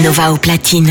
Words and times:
DJ 0.00 0.02
Canova 0.02 0.30
au 0.30 0.36
platine. 0.38 0.90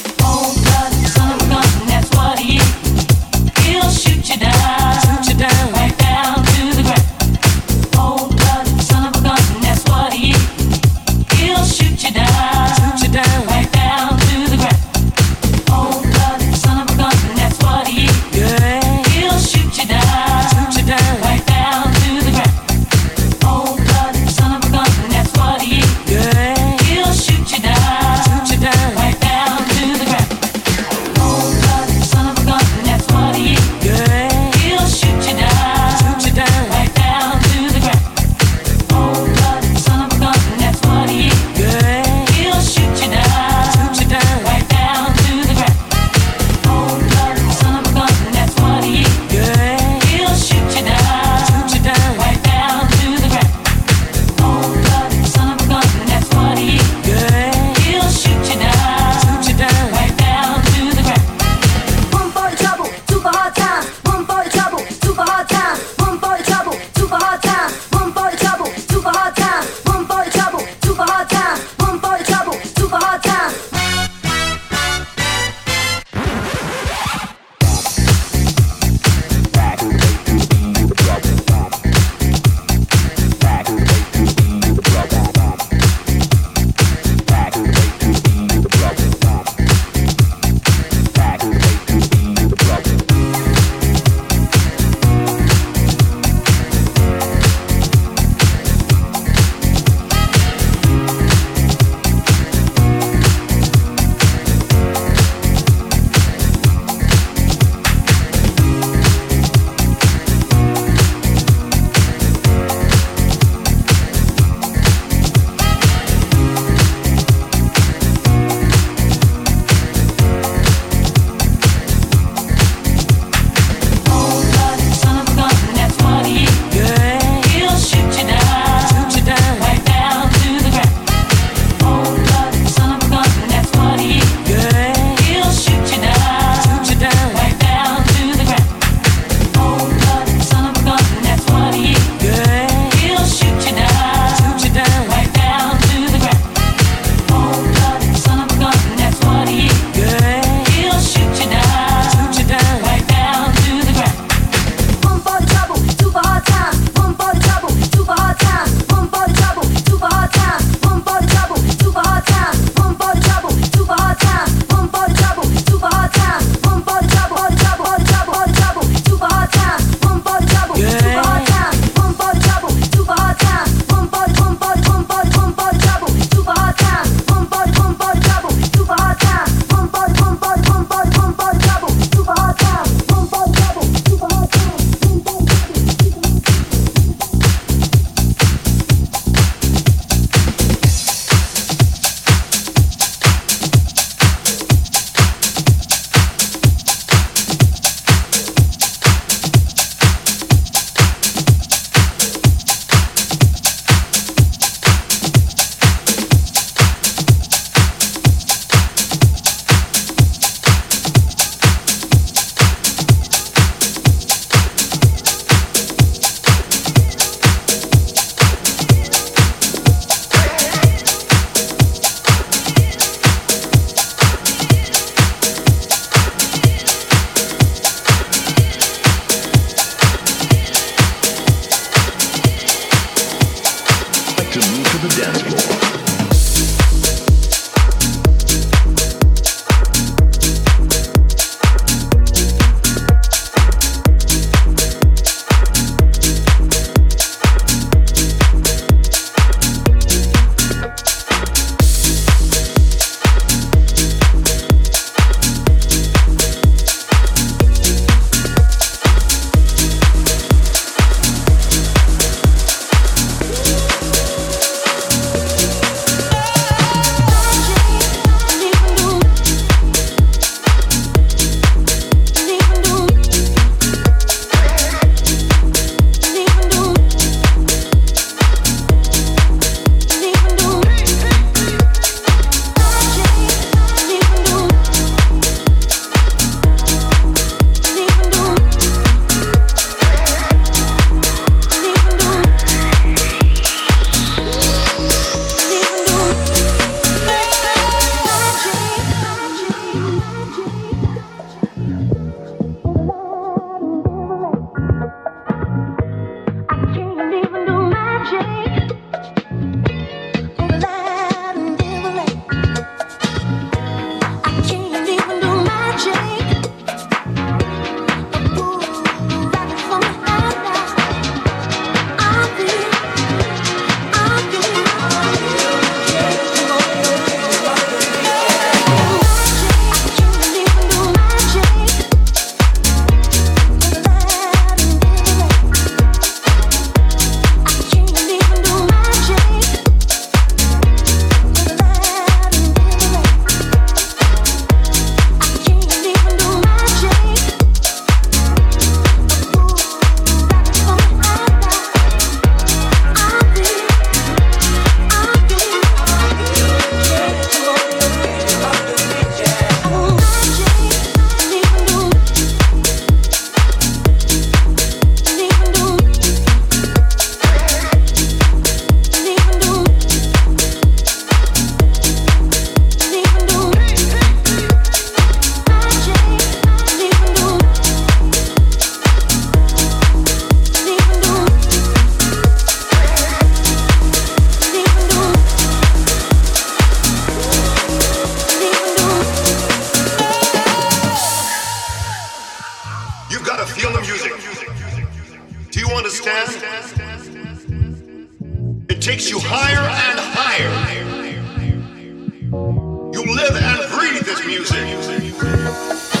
music. 404.51 406.20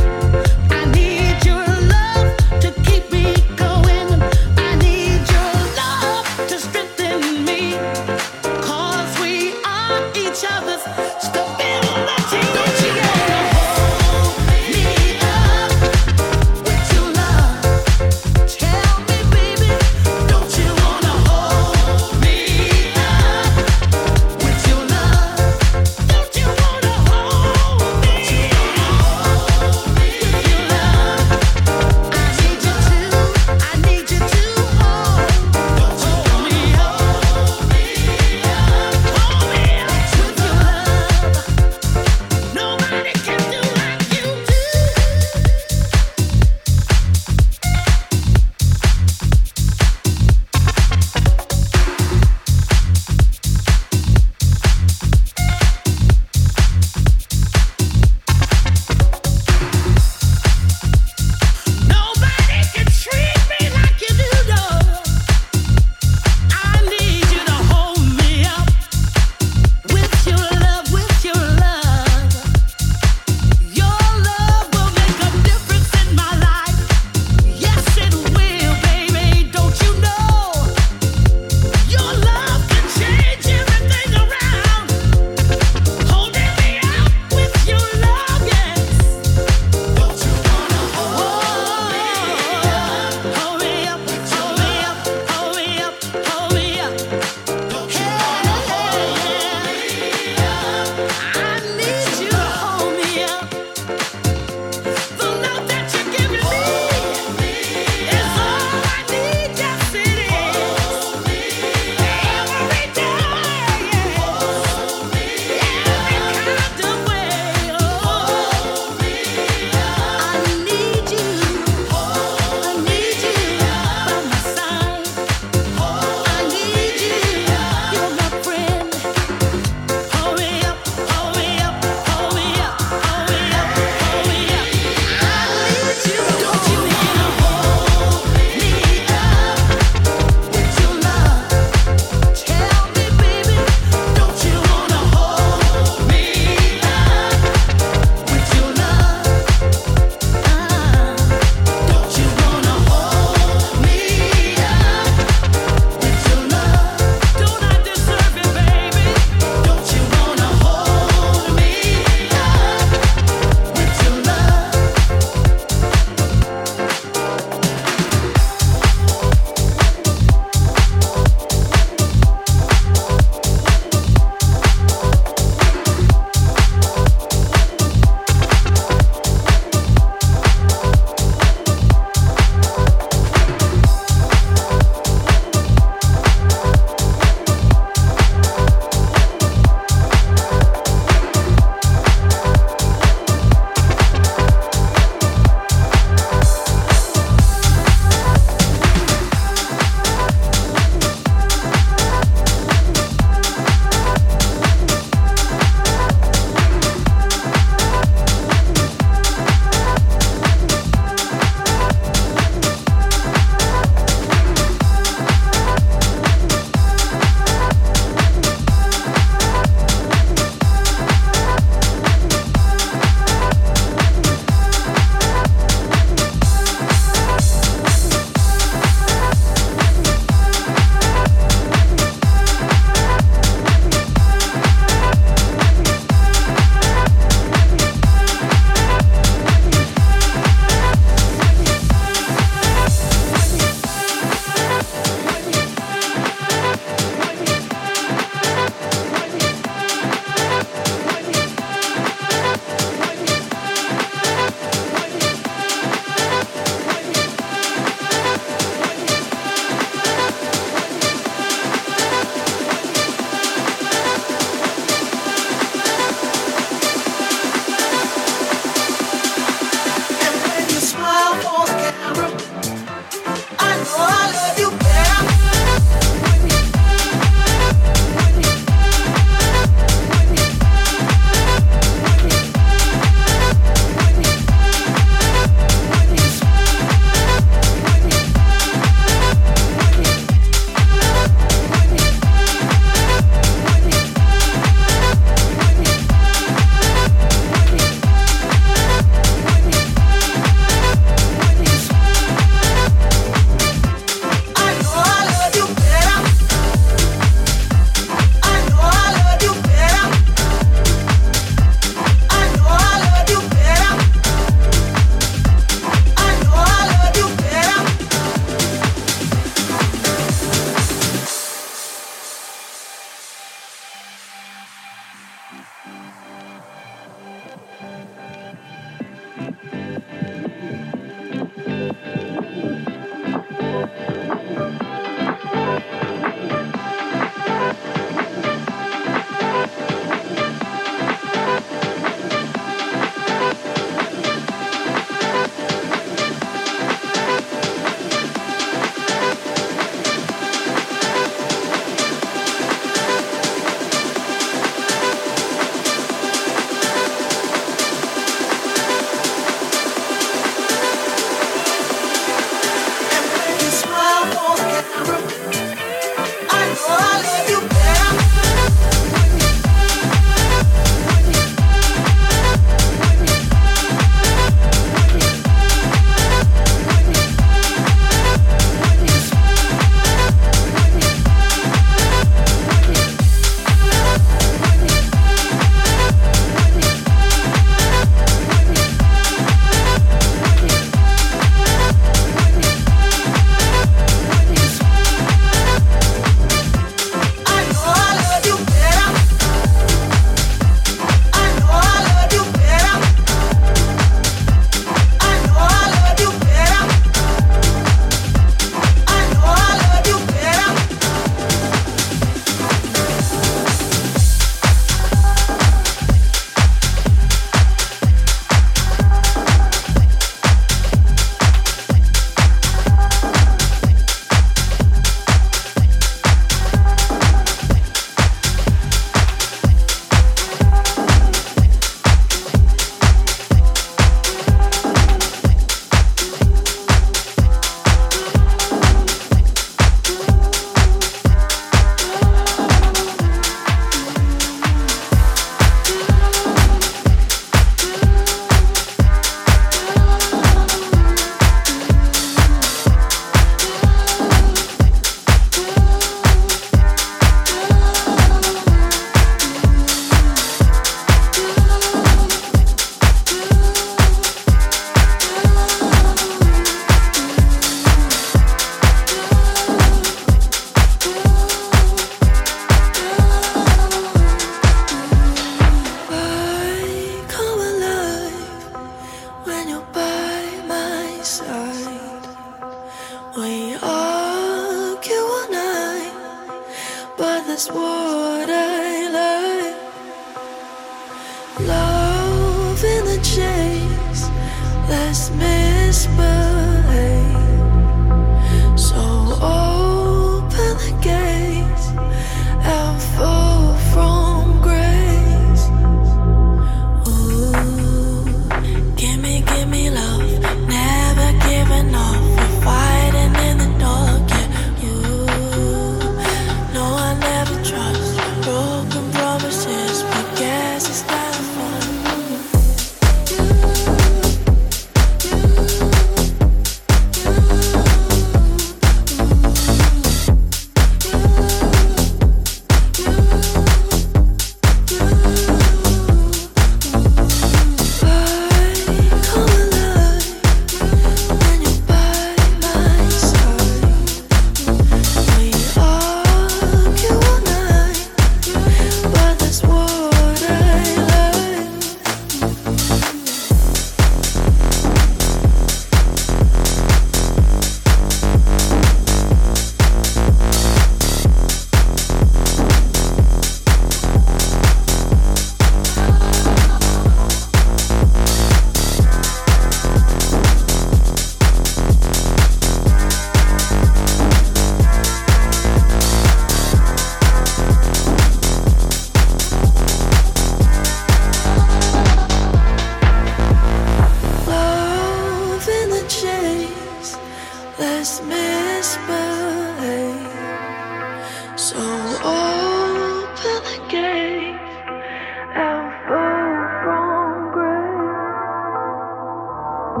Give 599.92 600.00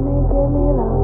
me, 0.00 0.16
give 0.32 0.50
me 0.56 0.72
love. 0.72 1.03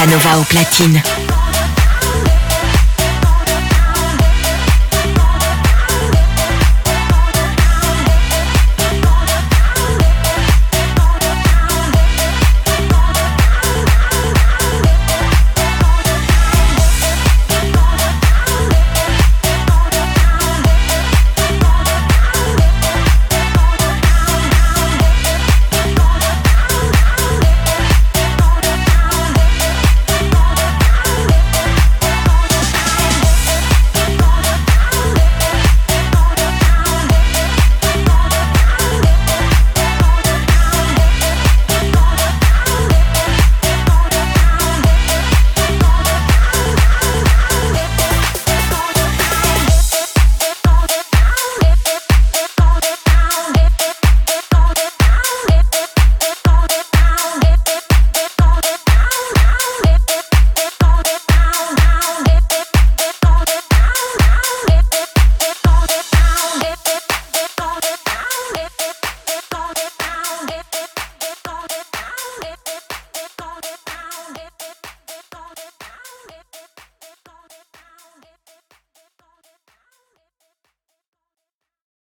Canova 0.00 0.38
au 0.38 0.44
platine. 0.44 1.19